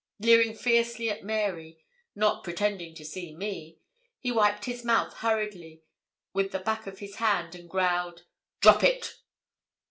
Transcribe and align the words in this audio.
Leering 0.17 0.55
fiercely 0.55 1.11
at 1.11 1.23
Mary, 1.23 1.77
not 2.15 2.43
pretending 2.43 2.95
to 2.95 3.05
see 3.05 3.35
me, 3.35 3.77
he 4.17 4.31
wiped 4.31 4.65
his 4.65 4.83
mouth 4.83 5.13
hurriedly 5.17 5.83
with 6.33 6.51
the 6.51 6.57
back 6.57 6.87
of 6.87 6.97
his 6.97 7.17
hand, 7.17 7.53
and 7.53 7.69
growled 7.69 8.25
'Drop 8.61 8.83
it.' 8.83 9.17